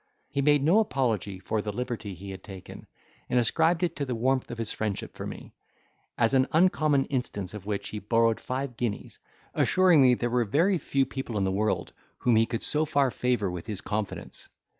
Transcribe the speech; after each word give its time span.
He 0.31 0.41
made 0.41 0.63
no 0.63 0.79
apology 0.79 1.37
for 1.37 1.61
the 1.61 1.71
liberty 1.71 2.15
he 2.15 2.31
had 2.31 2.43
taken, 2.43 2.87
and 3.29 3.37
ascribed 3.39 3.83
it 3.83 3.95
to 3.97 4.03
the 4.03 4.15
warmth 4.15 4.49
of 4.49 4.57
his 4.57 4.71
friendship 4.71 5.15
for 5.15 5.27
me; 5.27 5.53
as 6.17 6.33
an 6.33 6.47
uncommon 6.53 7.05
instance 7.05 7.53
of 7.53 7.67
which 7.67 7.89
he 7.89 7.99
borrowed 7.99 8.39
five 8.39 8.77
guineas, 8.77 9.19
assuring 9.53 10.01
me 10.01 10.15
there 10.15 10.27
were 10.31 10.43
very 10.43 10.79
few 10.79 11.05
people 11.05 11.37
in 11.37 11.43
the 11.43 11.51
world 11.51 11.93
whom 12.17 12.35
he 12.35 12.47
would 12.51 12.63
so 12.63 12.83
far 12.83 13.11
favour 13.11 13.51
with 13.51 13.67
his 13.67 13.79
confidence. 13.79 14.49